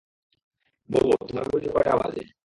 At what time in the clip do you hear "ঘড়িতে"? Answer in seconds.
1.49-1.69